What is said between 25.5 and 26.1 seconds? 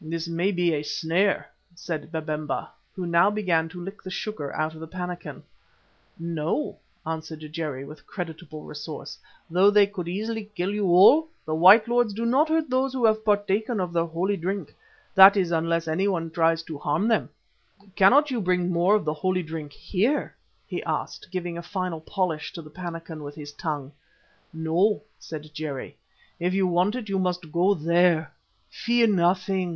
Jerry,